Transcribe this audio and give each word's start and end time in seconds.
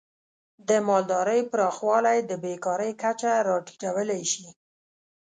د 0.69 0.69
مالدارۍ 0.87 1.41
پراخوالی 1.51 2.17
د 2.25 2.31
بیکاری 2.43 2.91
کچه 3.01 3.31
راټیټولی 3.47 4.21
شي. 4.31 4.47